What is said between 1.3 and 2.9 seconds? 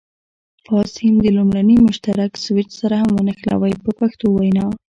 لومړني مشترک سویچ